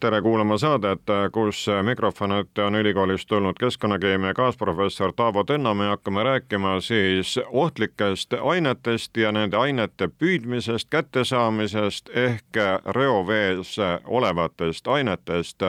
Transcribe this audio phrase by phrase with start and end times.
[0.00, 1.02] tere kuulama saadet,
[1.32, 9.16] kus mikrofon ette on ülikoolist tulnud keskkonnakeemia kaasprofessor Taavo Tõnnamäe, hakkame rääkima siis ohtlikest ainetest
[9.16, 12.60] ja nende ainete püüdmisest, kättesaamisest ehk
[12.96, 15.62] reovees olevatest ainetest,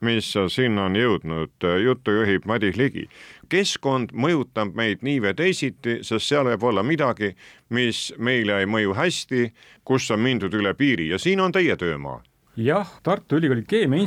[0.00, 1.68] mis sinna on jõudnud.
[1.84, 3.08] juttu juhib Madis Ligi.
[3.48, 7.36] keskkond mõjutab meid nii või teisiti, sest seal võib olla midagi,
[7.68, 9.52] mis meile ei mõju hästi,
[9.84, 12.22] kus on mindud üle piiri ja siin on teie töömaa
[12.64, 14.02] jah, Tartu Ülikooli Keemia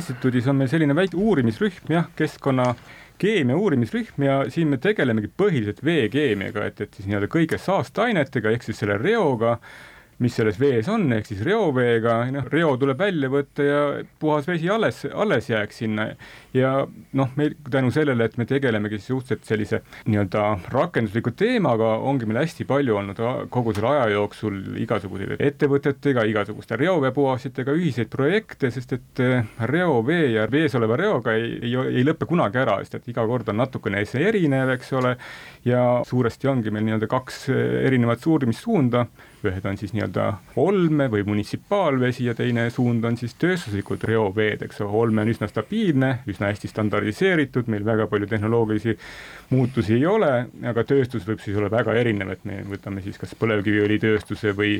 [0.50, 2.74] on meil selline väike uurimisrühm jah, keskkonna
[3.18, 8.66] keemia uurimisrühm ja siin me tegelemegi põhiliselt veekeemiaga, et, et siis nii-öelda kõige saasteainetega ehk
[8.66, 9.58] siis selle reoga
[10.22, 13.80] mis selles vees on, ehk siis reoveega, noh, reo tuleb välja võtta ja
[14.20, 16.08] puhas vesi alles, alles jääks sinna.
[16.54, 22.42] ja noh, meil tänu sellele, et me tegelemegi suhteliselt sellise nii-öelda rakendusliku teemaga, ongi meil
[22.44, 29.24] hästi palju olnud kogu selle aja jooksul igasuguseid ettevõtetega, igasuguste reoveepuhastitega ühiseid projekte, sest et
[29.24, 33.26] eh, reovee ja vees oleva reoga ei, ei, ei lõpe kunagi ära, sest et iga
[33.28, 35.16] kord on natukene see erinev, eks ole,
[35.66, 39.06] ja suuresti ongi meil nii-öelda kaks eh, erinevat uurimissuunda
[39.50, 40.26] ühed on siis nii-öelda
[40.60, 45.48] olme või munitsipaalvesi ja teine suund on siis tööstuslikud reoveed, eks ole, olme on üsna
[45.50, 48.96] stabiilne, üsna hästi standardiseeritud, meil väga palju tehnoloogilisi
[49.50, 50.30] muutusi ei ole,
[50.70, 54.78] aga tööstus võib siis olla väga erinev, et me võtame siis kas põlevkiviõlitööstuse või,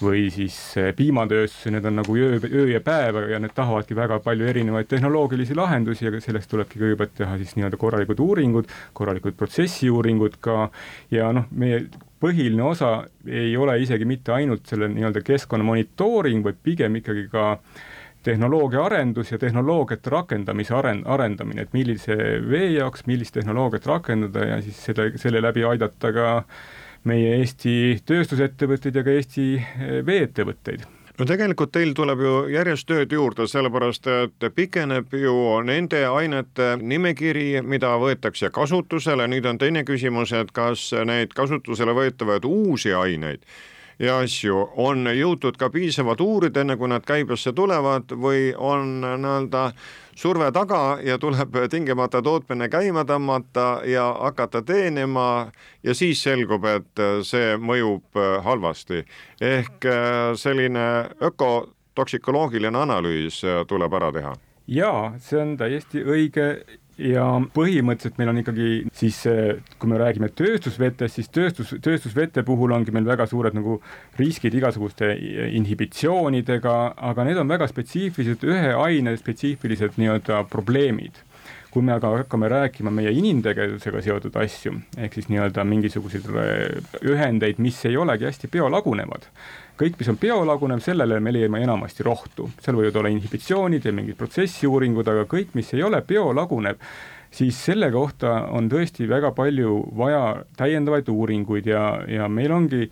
[0.00, 4.20] või siis eh, piimatööstuse, need on nagu öö, öö ja päev ja need tahavadki väga
[4.24, 10.38] palju erinevaid tehnoloogilisi lahendusi, aga selleks tulebki kõigepealt teha siis nii-öelda korralikud uuringud, korralikud protsessiuuringud
[10.44, 10.68] ka.
[11.14, 11.84] Ja noh, meie
[12.24, 12.94] põhiline osa
[13.28, 17.58] ei ole isegi mitte ainult selle nii-öelda keskkonna monitooring, vaid pigem ikkagi ka
[18.24, 22.16] tehnoloogia arendus ja tehnoloogiate rakendamise aren-, arendamine, et millise
[22.48, 26.28] vee jaoks, millist tehnoloogiat rakendada ja siis selle, selle läbi aidata ka
[27.04, 29.48] meie Eesti tööstusettevõtteid ja ka Eesti
[30.08, 30.88] vee-ettevõtteid
[31.18, 35.34] no tegelikult teil tuleb ju järjest tööd juurde, sellepärast et pikeneb ju
[35.66, 42.48] nende ainete nimekiri, mida võetakse kasutusele, nüüd on teine küsimus, et kas neid kasutusele võetavaid
[42.48, 43.46] uusi aineid
[43.98, 49.64] ja asju on jõutud ka piisavalt uurida, enne kui nad käibesse tulevad või on nii-öelda
[50.14, 55.50] surve taga ja tuleb tingimata tootmine käima tõmmata ja hakata teenima
[55.82, 59.04] ja siis selgub, et see mõjub halvasti.
[59.40, 64.34] ehk äh, selline ökotoksikoloogiline analüüs tuleb ära teha
[64.66, 66.46] jaa, see on täiesti õige
[66.98, 69.20] ja põhimõtteliselt meil on ikkagi siis,
[69.78, 73.80] kui me räägime tööstusvetest, siis tööstus, tööstusvete puhul ongi meil väga suured nagu
[74.18, 75.10] riskid igasuguste
[75.58, 76.76] inhibitsioonidega,
[77.10, 81.22] aga need on väga spetsiifilised, ühe aine spetsiifilised nii-öelda probleemid
[81.74, 86.28] kui me aga hakkame rääkima meie inimtegevusega seotud asju, ehk siis nii-öelda mingisuguseid
[87.02, 89.26] ühendeid, mis ei olegi hästi biolagunevad,
[89.80, 94.18] kõik, mis on biolagunev, sellele me leiame enamasti rohtu, seal võivad olla inhibitsioonid ja mingid
[94.20, 96.78] protsessiuuringud, aga kõik, mis ei ole biolagunev,
[97.34, 100.22] siis selle kohta on tõesti väga palju vaja
[100.54, 102.86] täiendavaid uuringuid ja, ja meil ongi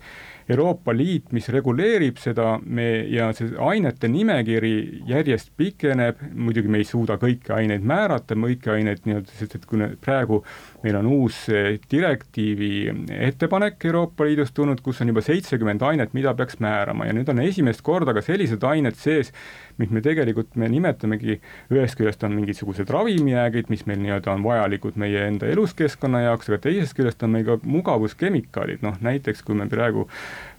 [0.53, 4.73] Euroopa Liit, mis reguleerib seda, me ja see ainete nimekiri
[5.09, 9.81] järjest pikeneb, muidugi me ei suuda kõiki aineid määrata, kõiki aineid nii-öelda, sest et kui
[10.03, 10.43] praegu
[10.83, 12.71] meil on uus eh, direktiivi
[13.17, 17.41] ettepanek Euroopa Liidust tulnud, kus on juba seitsekümmend ainet, mida peaks määrama ja nüüd on
[17.43, 19.33] esimest korda ka sellised ained sees,
[19.81, 21.39] mis me tegelikult, me nimetamegi,
[21.73, 26.61] ühest küljest on mingisugused ravimijäägid, mis meil nii-öelda on vajalikud meie enda eluskeskkonna jaoks, aga
[26.67, 30.07] teisest küljest on meil ka mugavuskemikaalid, noh näiteks kui me praegu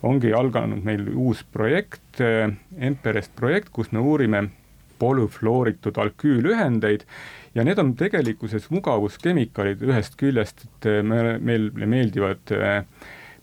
[0.03, 4.49] ongi alganud meil uus projekt, eh, Emperest projekt, kus me uurime
[4.99, 7.05] polüflooritud alküülühendeid
[7.55, 12.83] ja need on tegelikkuses mugavuskemikaalid ühest küljest, et äh, me, meile meeldivad äh,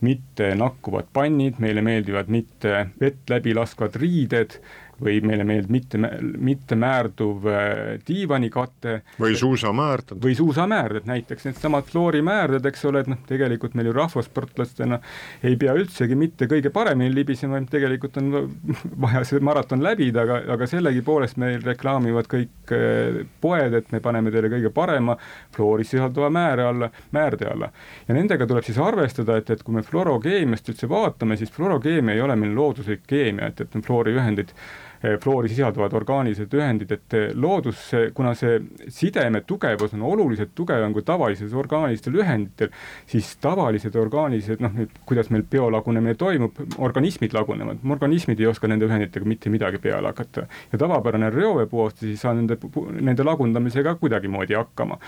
[0.02, 4.58] mitte nakkuvad pannid, meile meeldivad mitte vett läbi laskvad riided
[5.02, 6.00] või meile meeldib mitte,
[6.38, 7.72] mitte määrduv äh,
[8.08, 9.02] diivanikate.
[9.20, 10.18] või suusamäärded.
[10.24, 15.00] või suusamäärded, näiteks needsamad floorimäärded, eks ole, et noh, tegelikult meil ju rahvasportlastena
[15.44, 18.32] ei pea üldsegi mitte kõige paremini libisema, tegelikult on
[19.06, 24.34] vaja see maraton läbida, aga, aga sellegipoolest meil reklaamivad kõik äh, poed, et me paneme
[24.34, 25.18] teile kõige parema
[25.56, 27.72] fluori sisalduva määre alla, määrde alla.
[28.08, 32.22] ja nendega tuleb siis arvestada, et, et kui me fluorokeemiast üldse vaatame, siis fluorokeemia ei
[32.22, 34.54] ole meil looduslik keemia, et, et fluoriühendid
[35.02, 38.60] fluori sisaldavad orgaanilised ühendid, et loodus, kuna see
[38.94, 42.72] sideme tugevus on oluliselt tugevam kui tavalistel orgaanilistel ühenditel,
[43.10, 48.90] siis tavalised orgaanilised, noh, nüüd kuidas meil biolagunemine toimub, organismid lagunevad, organismid ei oska nende
[48.90, 50.48] ühenditega mitte midagi peale hakata.
[50.72, 52.58] ja tavapärane reoveepuhastus ei saa nende,
[53.02, 55.00] nende lagundamisega kuidagimoodi hakkama.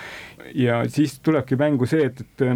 [0.55, 2.47] ja siis tulebki mängu see, et, et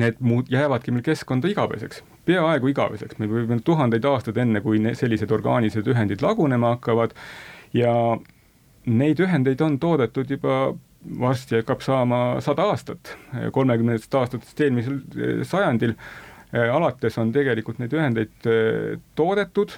[0.00, 5.32] need muud jäävadki meil keskkonda igaveseks peaaegu igaveseks, võib minna tuhandeid aastaid enne, kui sellised
[5.34, 7.14] orgaanilised ühendid lagunema hakkavad
[7.76, 7.94] ja
[8.86, 10.74] neid ühendeid on toodetud juba
[11.20, 13.16] varsti hakkab saama sada aastat,
[13.52, 15.96] kolmekümnendatest aastatest eelmisel eh, sajandil.
[16.54, 19.74] Eh, alates on tegelikult neid ühendeid eh, toodetud,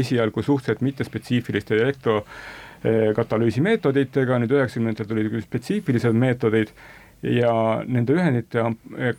[0.00, 6.72] esialgu suhteliselt mittespetsiifiliste elektrokatalüüsi meetoditega, nüüd üheksakümnendatel tulid küll spetsiifilised meetodid
[7.24, 8.64] ja nende ühendite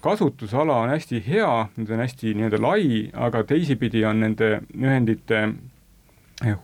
[0.01, 5.47] kasutusala on hästi hea, need on hästi nii-öelda lai, aga teisipidi on nende ühendite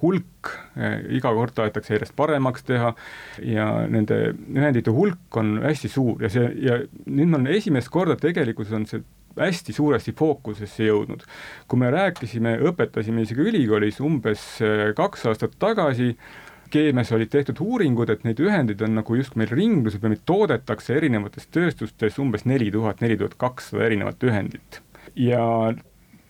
[0.02, 0.52] hulk
[1.16, 2.92] iga kord tahetakse järjest paremaks teha
[3.48, 8.76] ja nende ühendite hulk on hästi suur ja see ja nüüd on esimest korda tegelikkuses
[8.76, 9.04] on see
[9.40, 11.24] hästi suuresti fookusesse jõudnud.
[11.68, 14.44] kui me rääkisime, õpetasime isegi ülikoolis umbes
[14.98, 16.18] kaks aastat tagasi
[16.72, 20.96] keemias olid tehtud uuringud, et neid ühendeid on nagu just meil ringluses või neid toodetakse
[20.98, 24.82] erinevates tööstustes umbes neli tuhat, neli tuhat kakssada erinevat ühendit.
[25.16, 25.44] ja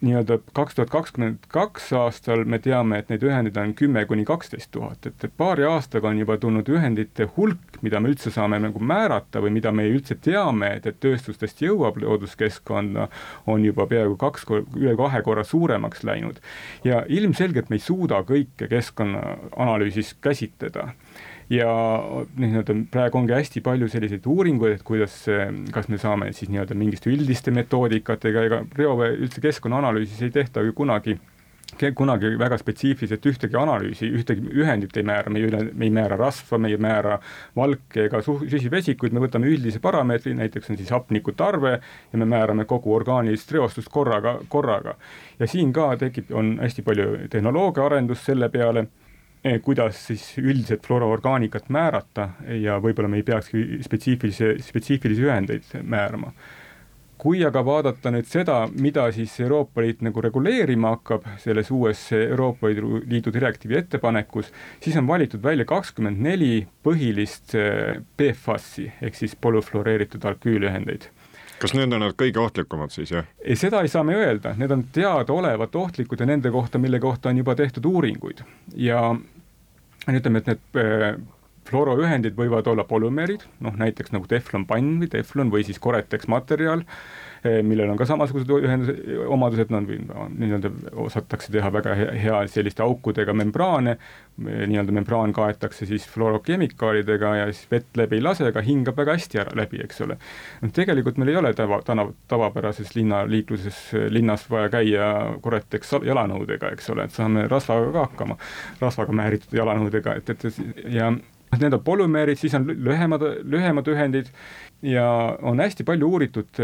[0.01, 4.71] nii-öelda kaks tuhat kakskümmend kaks aastal me teame, et neid ühendeid on kümme kuni kaksteist
[4.73, 9.43] tuhat, et, paari aastaga on juba tulnud ühendite hulk, mida me üldse saame nagu määrata
[9.43, 13.07] või mida me üldse teame, et, et tööstustest jõuab looduskeskkonda,
[13.51, 14.47] on juba peaaegu kaks,
[14.79, 16.41] üle kahe korra suuremaks läinud.
[16.83, 20.91] ja ilmselgelt me ei suuda kõike keskkonnaanalüüsis käsitleda
[21.51, 21.71] ja
[22.39, 25.17] nii-öelda praegu ongi hästi palju selliseid uuringuid, et kuidas,
[25.75, 30.75] kas me saame siis nii-öelda mingiste üldiste metoodikatega, ega reovee üldse keskkonnaanalüüsis ei tehta ju
[30.77, 31.17] kunagi
[31.95, 36.59] kunagi väga spetsiifiliselt ühtegi analüüsi, ühtegi ühendit ei määra, me ei, me ei määra rasva,
[36.59, 37.15] me ei määra
[37.55, 42.91] valke ega süsivesikuid, me võtame üldise parameetri, näiteks on siis hapnikutarve ja me määrame kogu
[42.95, 44.97] orgaanilist reostust korraga, korraga.
[45.39, 49.00] ja siin ka tekib, on hästi palju tehnoloogia arendust selle peale Eh,
[49.65, 52.29] kuidas siis üldiselt fluoroorgaanikat määrata
[52.61, 56.33] ja võib-olla me ei peakski spetsiifilisi, spetsiifilisi ühendeid määrama.
[57.21, 62.67] kui aga vaadata nüüd seda, mida siis Euroopa Liit nagu reguleerima hakkab selles uues Euroopa
[62.73, 64.49] Liidu direktiivi ettepanekus,
[64.81, 71.11] siis on valitud välja kakskümmend neli põhilist eh, PFAS-i ehk siis polüfluoreeritud alküülühendeid
[71.61, 73.27] kas need on need kõige ohtlikumad siis, jah?
[73.43, 77.29] ei, seda ei saa me öelda, need on teadaolevalt ohtlikud ja nende kohta, mille kohta
[77.29, 78.41] on juba tehtud uuringuid
[78.77, 79.03] ja
[80.09, 81.15] ütleme, et need äh,
[81.69, 86.85] fluoroühendid võivad olla polümeerid, noh näiteks nagu teflonpann või teflon või siis Coretex materjal
[87.43, 88.99] millel on ka samasugused ühendused,
[89.33, 90.69] omadused, nad nii-öelda
[91.01, 93.95] osatakse teha väga hea selliste aukudega membraane,
[94.41, 99.41] nii-öelda membraan kaetakse siis fluorokemikaalidega ja siis vett läbi ei lase, aga hingab väga hästi
[99.41, 100.19] ära läbi, eks ole.
[100.61, 103.81] noh, tegelikult meil ei ole tava, tava, tavapärases linnaliikluses,
[104.13, 105.11] linnas vaja käia
[105.41, 108.39] korreteks jalanõudega, eks ole, et saame rasvaga ka hakkama,
[108.81, 111.11] rasvaga määritud jalanõudega, et, et ja
[111.59, 114.29] need on polümeerid, siis on lühemad, lühemad ühendid
[114.85, 115.07] ja
[115.41, 116.61] on hästi palju uuritud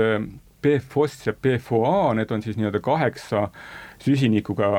[0.61, 3.47] PFOS ja PFOA, need on siis nii-öelda kaheksa
[4.01, 4.69] süsinikuga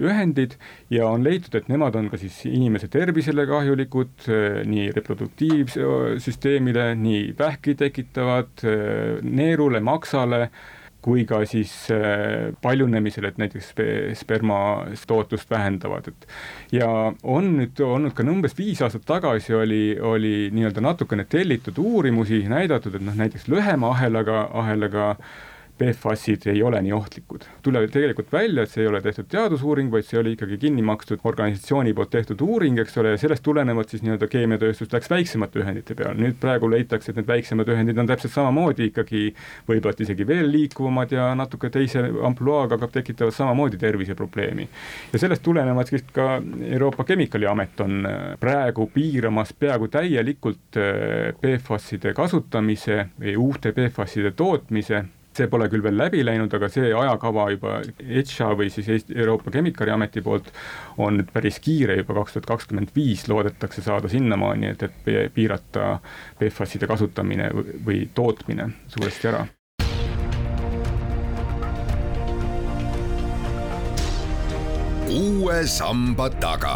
[0.00, 0.56] ühendid
[0.92, 7.22] ja on leitud, et nemad on ka siis inimese tervisele kahjulikud, eh, nii reproduktiivsüsteemile, nii
[7.38, 10.48] vähki tekitavad, eh, neerule, maksale
[11.02, 13.72] kui ka siis äh, paljunemisel, et näiteks
[14.20, 14.60] sperma
[15.06, 16.26] tootlust vähendavad, et.
[16.72, 16.88] Ja
[17.22, 22.94] on nüüd olnud ka umbes viis aastat tagasi oli, oli nii-öelda natukene tellitud uurimusi näidatud,
[22.94, 25.49] et noh, näiteks lühema ahelaga, ahelaga äh,
[25.80, 27.44] PFAS-id ei ole nii ohtlikud.
[27.62, 31.22] tuleb tegelikult välja, et see ei ole tehtud teadusuuring, vaid see oli ikkagi kinni makstud
[31.24, 35.96] organisatsiooni poolt tehtud uuring, eks ole, ja sellest tulenevalt siis nii-öelda keemiatööstus läks väiksemate ühendite
[35.96, 39.22] peale, nüüd praegu leitakse, et need väiksemad ühendid on täpselt samamoodi ikkagi
[39.68, 44.68] võib-olla isegi veel liikuvamad ja natuke teise ampluaaga, aga tekitavad samamoodi terviseprobleemi.
[45.12, 52.12] ja sellest tulenevalt siis ka Euroopa Kemikaliamet on äh, praegu piiramas peaaegu täielikult äh, PFAS-ide
[52.14, 55.04] kasutamise või uute PFAS-ide tootmise
[55.36, 59.52] see pole küll veel läbi läinud, aga see ajakava juba ETSA või siis Eesti, Euroopa
[59.54, 60.50] Kemikaliameti poolt
[60.98, 65.96] on nüüd päris kiire, juba kaks tuhat kakskümmend viis loodetakse saada sinnamaani, et, et piirata
[66.40, 67.50] PFAS-ide kasutamine
[67.86, 69.46] või tootmine suuresti ära.
[75.10, 76.74] uue samba taga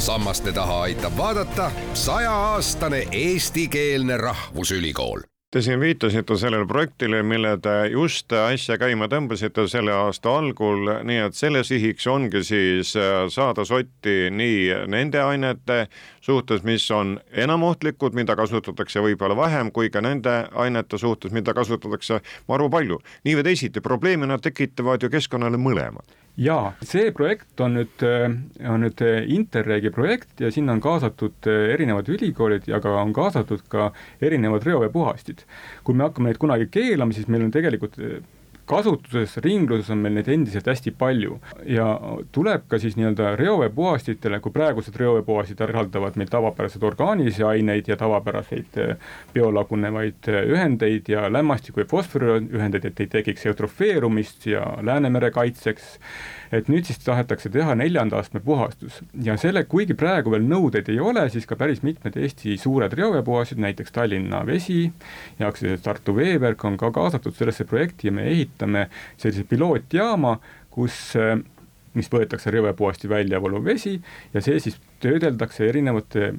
[0.00, 8.30] sammaste taha aitab vaadata sajaaastane eestikeelne rahvusülikool Te siin viitasite sellele projektile, mille te just
[8.32, 14.30] äsja käima tõmbasite selle aasta algul, nii et selle sihiks ongi siis äh, saada sotti
[14.30, 15.80] nii nende ainete
[16.22, 21.50] suhtes, mis on enam ohtlikud, mida kasutatakse võib-olla vähem, kui ka nende ainete suhtes, mida
[21.54, 23.02] kasutatakse maru palju.
[23.26, 28.04] nii või teisiti, probleemi nad tekitavad ju keskkonnale mõlemad jaa, see projekt on nüüd,
[28.68, 29.02] on nüüd
[29.34, 33.90] Interregi projekt ja sinna on kaasatud erinevad ülikoolid ja ka on kaasatud ka
[34.22, 35.44] erinevad reoveepuhastid.
[35.84, 37.98] kui me hakkame neid kunagi keelama, siis meil on tegelikult
[38.70, 41.38] kasutuses, ringluses on meil neid endiselt hästi palju.
[41.68, 41.88] Ja
[42.34, 48.80] tuleb ka siis nii-öelda reoveepuhastitele, kui praegused reoveepuhastid eraldavad meil tavapäraseid orgaanilisi aineid ja tavapäraseid
[48.84, 48.96] eh,
[49.34, 55.96] biolagunevaid eh, ühendeid ja lämmastiku ja fosfori ühendeid, et ei tekiks eutrofeerumist ja Läänemere kaitseks
[56.52, 59.00] et nüüd siis tahetakse teha neljanda astme puhastus.
[59.22, 63.62] Ja selle, kuigi praegu veel nõudeid ei ole, siis ka päris mitmed Eesti suured reoveepuhastused,
[63.62, 64.82] näiteks Tallinna Vesi
[65.38, 70.36] ja aktsiaselts Tartu Veeverk on ka kaasatud sellesse projekti ja me ehitame sellise pilootjaama,
[70.70, 71.14] kus
[71.94, 73.96] mis võetakse reoveepuhasti välja vooluv vesi
[74.34, 76.32] ja see siis töödeldakse erinevate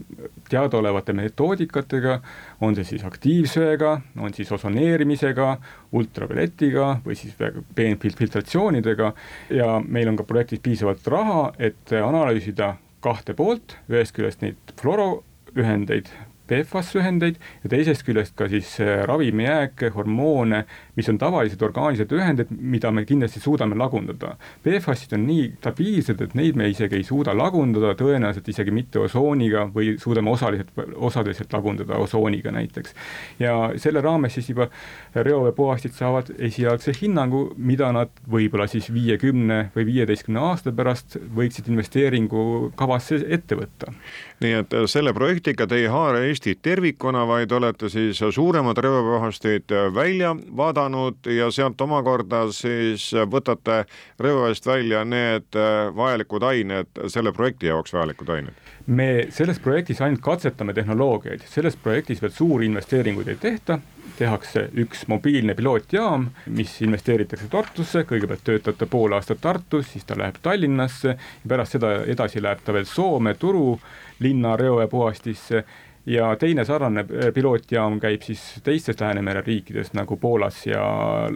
[0.49, 2.19] teadaolevate metoodikatega,
[2.61, 5.49] on see siis aktiivsöega, on siis osoneerimisega,
[5.97, 7.35] ultravioletiga või siis
[7.75, 9.13] peenfiltratsioonidega.
[9.57, 16.11] Ja meil on ka projektis piisavalt raha, et analüüsida kahte poolt, ühest küljest neid fluoroühendeid,
[16.51, 22.91] PFAS-ühendeid ja teisest küljest ka siis äh, ravimijääke, hormoone, mis on tavalised orgaanilised ühendid, mida
[22.91, 24.35] me kindlasti suudame lagundada.
[24.63, 29.67] PFAS-id on nii stabiilsed, et neid me isegi ei suuda lagundada, tõenäoliselt isegi mitte osooniga
[29.73, 32.95] või suudame osaliselt, osaliselt lagundada osooniga näiteks.
[33.39, 34.67] ja selle raames siis juba
[35.15, 43.21] reoveepuhastid saavad esialgse hinnangu, mida nad võib-olla siis viiekümne või viieteistkümne aasta pärast võiksid investeeringukavasse
[43.27, 43.93] ette võtta.
[44.41, 50.35] nii et selle projektiga te ei haara Eestit tervikuna, vaid olete siis suuremad reoveepuhastid välja
[50.57, 53.85] vaadanud, vaadanud ja sealt omakorda siis võtate
[54.19, 58.67] reoveest välja need äh, vajalikud ained, selle projekti jaoks vajalikud ained?
[58.87, 63.77] me selles projektis ainult katsetame tehnoloogiaid, selles projektis veel suuri investeeringuid ei tehta,
[64.17, 70.17] tehakse üks mobiilne pilootjaam, mis investeeritakse Tartusse, kõigepealt töötab ta pool aastat Tartus, siis ta
[70.17, 71.15] läheb Tallinnasse.
[71.47, 73.79] Pärast seda edasi läheb ta veel Soome, Turu
[74.19, 75.63] linna reoveepuhastisse
[76.05, 80.81] ja teine sarnane äh, pilootjaam käib siis teistes Läänemere riikides nagu Poolas ja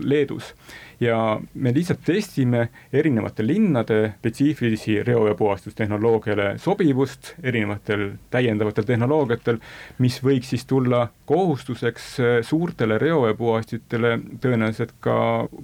[0.03, 0.53] Leedus
[0.99, 9.59] ja me lihtsalt testime erinevate linnade spetsiifilisi reoveepuhastustehnoloogiale sobivust erinevatel täiendavatel tehnoloogiatel,
[9.99, 15.17] mis võiks siis tulla kohustuseks äh, suurtele reoveepuhastitele tõenäoliselt ka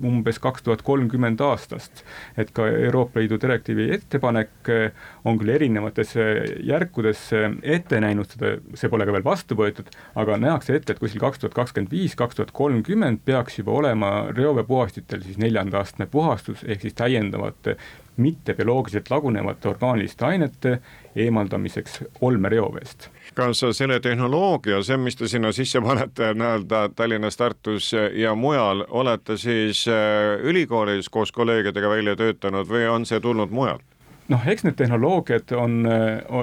[0.04, 2.04] umbes kaks tuhat kolmkümmend aastast.
[2.38, 4.92] et ka Euroopa Liidu direktiivi ettepanek äh,
[5.26, 6.16] on küll erinevates
[6.64, 7.30] järkudes
[7.64, 11.42] ette näinud seda, see pole ka veel vastu võetud, aga nähakse ette, et kuskil kaks
[11.42, 16.86] tuhat kakskümmend viis, kaks tuhat kolmkümmend peaks juba olema reoveepuhastitel siis neljanda astme puhastus ehk
[16.86, 17.78] siis täiendavate
[18.22, 20.78] mittebioloogiliselt lagunevate orgaaniliste ainete
[21.16, 28.36] eemaldamiseks olmereoveest kas selle tehnoloogia, see, mis te sinna sisse panete nii-öelda Tallinnas, Tartus ja
[28.36, 33.91] mujal, olete siis äh, ülikoolis koos kolleegidega välja töötanud või on see tulnud mujalt?
[34.28, 35.88] Noh, eks need tehnoloogiad on,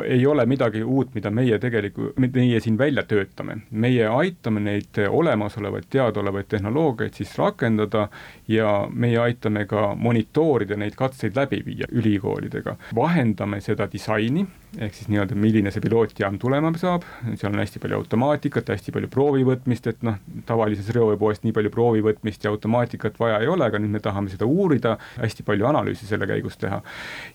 [0.05, 3.57] ei ole midagi uut, mida meie tegelikult, meie siin välja töötame.
[3.71, 8.09] meie aitame neid olemasolevaid, teadaolevaid tehnoloogiaid siis rakendada
[8.49, 12.77] ja meie aitame ka monitoorida neid katseid läbi viia ülikoolidega.
[12.95, 17.07] vahendame seda disaini ehk siis nii-öelda, milline see pilootjaam tulema saab,
[17.41, 21.73] seal on hästi palju automaatikat, hästi palju proovi võtmist, et noh, tavalises reoveepoest nii palju
[21.73, 25.69] proovi võtmist ja automaatikat vaja ei ole, aga nüüd me tahame seda uurida, hästi palju
[25.71, 26.83] analüüsi selle käigus teha.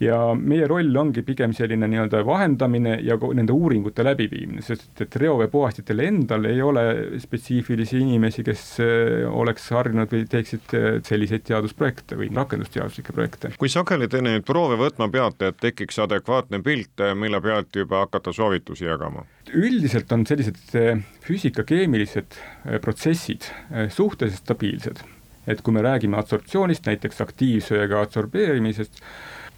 [0.04, 6.06] ja meie roll ongi pigem selline nii-öelda vahendamine ja nende uuringute läbiviimine, sest et reoveepuhastitel
[6.06, 6.86] endal ei ole
[7.24, 13.54] spetsiifilisi inimesi, kes eh, oleks harjunud või teeksid eh, selliseid teadusprojekte või rakendusteaduslikke projekte.
[13.58, 18.34] kui sageli te neid proove võtma peate, et tekiks adekvaatne pilt, mille pealt juba hakata
[18.36, 19.26] soovitusi jagama?
[19.54, 25.04] üldiselt on sellised eh, füüsika-keemilised eh, protsessid eh, suhteliselt stabiilsed.
[25.48, 29.02] et kui me räägime adsorptsioonist, näiteks aktiivsööga adsorbeerimisest,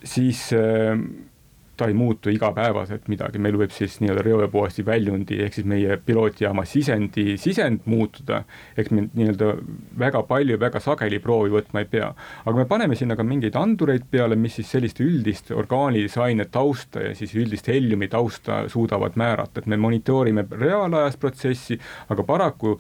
[0.02, 0.48] siis
[1.78, 6.66] ta ei muutu igapäevaselt midagi, meil võib siis nii-öelda reoveepuhasti väljundi ehk siis meie pilootjaama
[6.70, 8.44] sisendi sisend muutuda,
[8.78, 9.52] eks me nii-öelda
[10.00, 12.12] väga palju, väga sageli proovi võtma ei pea.
[12.46, 17.04] aga me paneme sinna ka mingeid andureid peale, mis siis sellist üldist orgaanilise aine tausta
[17.10, 21.80] ja siis üldist heliumi tausta suudavad määrata, et me monitoorime reaalajas protsessi,
[22.10, 22.80] aga paraku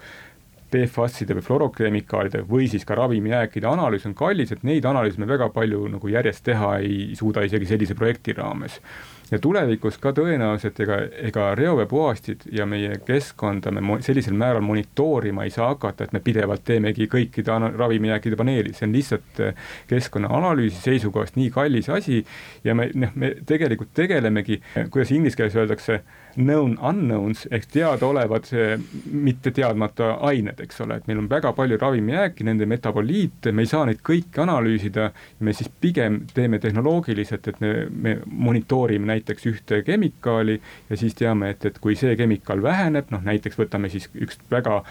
[0.76, 5.48] PFAS-ide või fluorokemikaalide või siis ka ravimijääkide analüüs on kallis, et neid analüüse me väga
[5.56, 8.82] palju nagu järjest teha ei suuda isegi sellise projekti raames.
[9.32, 10.98] ja tulevikus ka tõenäoliselt ega,
[11.30, 16.62] ega reoveepuhastid ja meie keskkonda me sellisel määral monitoorima ei saa hakata, et me pidevalt
[16.64, 19.42] teemegi kõikide ravimijääkide paneeli, see on lihtsalt
[19.90, 22.22] keskkonnaanalüüsi seisukohast nii kallis asi
[22.64, 26.04] ja me noh, me tegelikult tegelemegi, kuidas inglise keeles öeldakse,
[26.36, 28.50] known unknowns ehk teadaolevad
[29.12, 33.72] mitte teadmata ained, eks ole, et meil on väga palju ravimijääki, nende metaboliite, me ei
[33.72, 39.82] saa neid kõiki analüüsida, me siis pigem teeme tehnoloogiliselt, et me, me monitoorime näiteks ühte
[39.88, 44.40] kemikaali ja siis teame, et, et kui see kemikaal väheneb, noh näiteks võtame siis üks
[44.52, 44.82] väga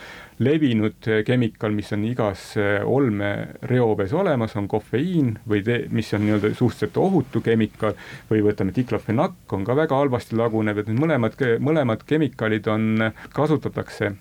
[0.42, 6.98] levinud kemikaal, mis on igas olmereovees olemas, on kofeiin või te, mis on nii-öelda suhteliselt
[6.98, 7.94] ohutu kemikaal
[8.30, 14.12] või võtame diklofenakk, on ka väga halvasti lagunev, et need mõlemad, mõlemad kemikaalid on, kasutatakse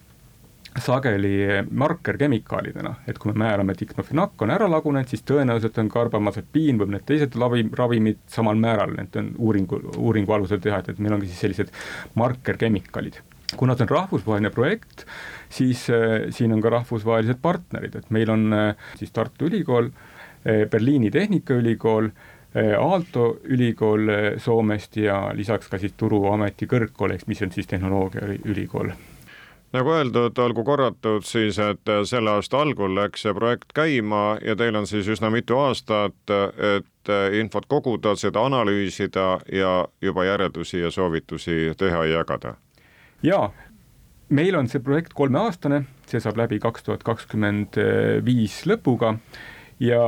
[0.82, 1.38] sageli
[1.70, 6.96] markerkemikaalidena, et kui me määrame, et diklofenakk on ära lagunenud, siis tõenäoliselt on karbamazepiin või
[6.96, 11.17] need teised ravi, ravimid samal määral, need on uuringu, uuringu alusel teha, et, et meil
[11.17, 11.74] ongi siis sellised
[12.20, 13.22] markerkemikaalid.
[13.58, 15.05] Kuna see on rahvusvaheline projekt,
[15.53, 20.65] siis äh, siin on ka rahvusvahelised partnerid, et meil on äh, siis Tartu Ülikool äh,,
[20.70, 27.42] Berliini Tehnikaülikool äh,, Aalto ülikool äh, Soomest ja lisaks ka siis Turuameti kõrgkool, ehk mis
[27.42, 28.92] on siis tehnoloogiaülikool.
[29.74, 34.76] Nagu öeldud, olgu korratud siis, et selle aasta algul läks see projekt käima ja teil
[34.78, 36.30] on siis üsna mitu aastat,
[36.78, 42.54] et infot koguda, seda analüüsida ja juba järeldusi ja soovitusi teha ja jagada.
[43.26, 43.50] Jaa,
[44.30, 47.82] meil on see projekt kolmeaastane, see saab läbi kaks tuhat kakskümmend
[48.30, 49.16] viis lõpuga
[49.82, 50.06] ja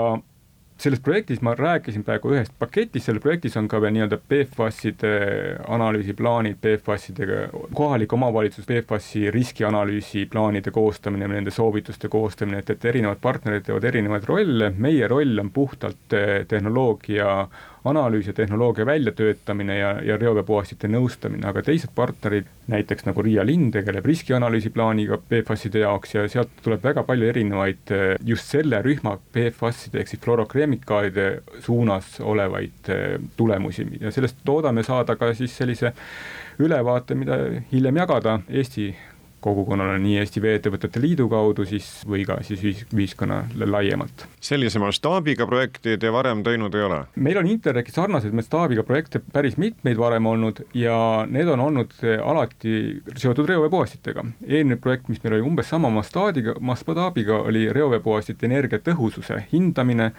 [0.78, 5.12] selles projektis ma rääkisin praegu ühest paketist, selles projektis on ka veel nii-öelda PFAS-ide
[5.72, 7.46] analüüsiplaanid, PFAS-idega,
[7.78, 14.28] kohalik omavalitsus, PFAS-i riskianalüüsi plaanide koostamine, nende soovituste koostamine, et, et erinevad partnerid teevad erinevaid
[14.28, 17.30] rolle, meie roll on puhtalt eh, tehnoloogia
[17.86, 23.72] analüüs ja tehnoloogia väljatöötamine ja, ja reoveepuhastite nõustamine, aga teised partnerid, näiteks nagu Riia linn
[23.74, 27.94] tegeleb riskianalüüsi plaaniga PFAS-ide jaoks ja sealt tuleb väga palju erinevaid
[28.26, 31.28] just selle rühma PFAS-ide ehk siis fluorokemikaalide
[31.66, 32.94] suunas olevaid
[33.38, 33.88] tulemusi.
[34.02, 35.94] Ja sellest loodame saada ka siis sellise
[36.60, 37.38] ülevaate, mida
[37.72, 38.90] hiljem jagada Eesti
[39.46, 44.26] kogukonnale nii Eesti Vee-ettevõtete Liidu kaudu siis või ka siis ühis, ühiskonnale laiemalt.
[44.44, 47.02] sellise mastaabiga projekti te varem teinud ei ole?
[47.16, 50.98] meil on Interregi sarnaseid mastaabiga projekte päris mitmeid varem olnud ja
[51.30, 52.76] need on olnud alati
[53.16, 54.26] seotud reoveepuhastitega.
[54.48, 60.12] eelmine projekt, mis meil oli umbes sama mastaadiga, mastaabiga, oli reoveepuhastite energiatõhususe hindamine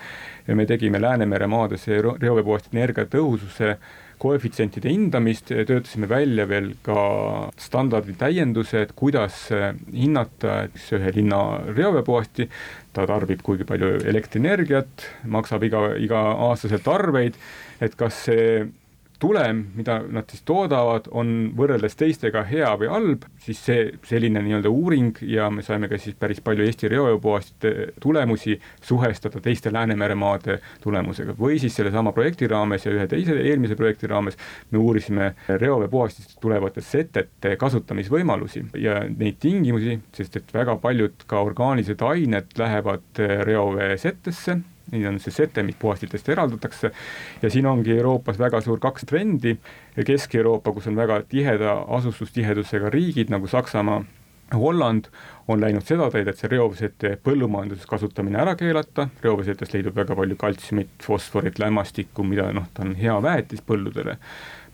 [0.46, 3.76] ja me tegime Läänemere maades reoveepuhastite energiatõhususe
[4.22, 6.96] koefitsientide hindamist, töötasime välja veel ka
[7.60, 12.48] standardi täiendused, kuidas eh, hinnata ühe linna reoveepuhasti,
[12.96, 17.38] ta tarbib kuigi palju elektrienergiat, maksab iga, iga-aastaselt arveid,
[17.84, 18.66] et kas see
[19.18, 24.72] tulem, mida nad siis toodavad, on võrreldes teistega hea või halb, siis see selline nii-öelda
[24.72, 30.58] uuring ja me saime ka siis päris palju Eesti reoveepuhastite tulemusi suhestada teiste Läänemere maade
[30.84, 31.36] tulemusega.
[31.38, 34.38] Või siis sellesama projekti raames ja ühe teise eelmise projekti raames
[34.70, 42.02] me uurisime reoveepuhastist tulevate setete kasutamisvõimalusi ja neid tingimusi, sest et väga paljud ka orgaanilised
[42.06, 44.60] ained lähevad reoveesettesse
[44.92, 46.92] nii on see sete, mis puhastitest eraldatakse.
[47.42, 49.56] Ja siin ongi Euroopas väga suur kaks trendi,
[49.96, 54.04] Kesk-Euroopa, kus on väga tiheda asustustihedusega riigid nagu Saksamaa,
[54.54, 55.08] Holland
[55.48, 60.38] on läinud seda teed, et see reovesete põllumajanduses kasutamine ära keelata, reovesetest leidub väga palju
[60.38, 64.16] kaltsiumit, fosforit, lämmastikku, mida noh, ta on hea väetis põlludele.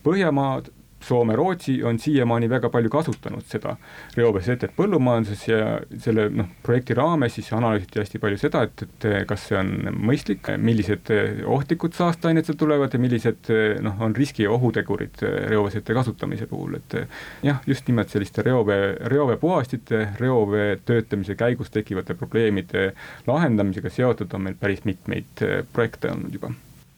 [0.05, 0.69] Põhjamaad
[1.03, 3.75] Soome, Rootsi on siiamaani väga palju kasutanud seda
[4.17, 5.61] reoveesetet põllumajanduses ja
[6.03, 9.73] selle noh, projekti raames siis analüüsiti hästi palju seda, et, et kas see on
[10.09, 11.13] mõistlik, millised
[11.47, 13.53] ohtlikud saasteained sealt tulevad ja millised
[13.85, 16.99] noh, on riski ja ohutegurid reoveesete kasutamise puhul, et
[17.47, 22.91] jah, just nimelt selliste reovee, reoveepuhastite, reovee töötlemise käigus tekivate probleemide
[23.27, 26.53] lahendamisega seotud on meil päris mitmeid projekte olnud juba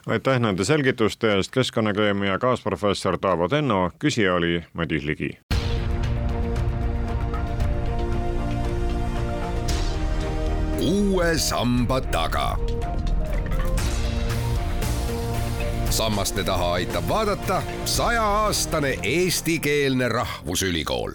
[0.07, 5.39] aitäh nende selgituste eest, Keskkonnaakadeemia kaasprofessor Taavo Tenno, küsija oli Madis Ligi.
[10.85, 12.59] uue samba taga.
[15.91, 21.13] sammaste taha aitab vaadata sajaaastane eestikeelne rahvusülikool